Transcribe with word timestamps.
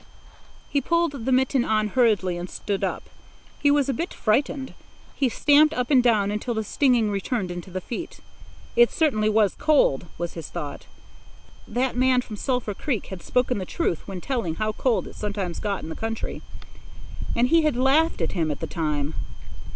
He 0.67 0.81
pulled 0.81 1.11
the 1.25 1.31
mitten 1.31 1.63
on 1.63 1.89
hurriedly 1.89 2.35
and 2.35 2.49
stood 2.49 2.83
up. 2.83 3.03
He 3.61 3.69
was 3.69 3.87
a 3.87 3.93
bit 3.93 4.15
frightened. 4.15 4.73
He 5.13 5.29
stamped 5.29 5.75
up 5.75 5.91
and 5.91 6.01
down 6.01 6.31
until 6.31 6.55
the 6.55 6.63
stinging 6.63 7.11
returned 7.11 7.51
into 7.51 7.69
the 7.69 7.81
feet. 7.81 8.19
It 8.75 8.89
certainly 8.89 9.29
was 9.29 9.53
cold, 9.53 10.07
was 10.17 10.33
his 10.33 10.49
thought. 10.49 10.87
That 11.67 11.95
man 11.95 12.21
from 12.21 12.35
Sulphur 12.35 12.73
Creek 12.73 13.05
had 13.13 13.21
spoken 13.21 13.59
the 13.59 13.63
truth 13.63 14.07
when 14.07 14.21
telling 14.21 14.55
how 14.55 14.71
cold 14.71 15.05
it 15.05 15.15
sometimes 15.15 15.59
got 15.59 15.83
in 15.83 15.89
the 15.89 15.95
country. 15.95 16.41
And 17.35 17.49
he 17.49 17.61
had 17.61 17.75
laughed 17.77 18.21
at 18.21 18.31
him 18.31 18.49
at 18.49 18.59
the 18.59 18.65
time! 18.65 19.13